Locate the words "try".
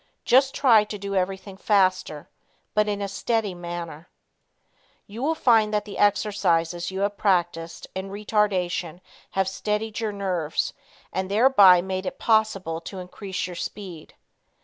0.55-0.83